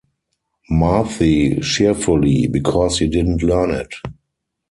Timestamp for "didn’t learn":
3.07-3.69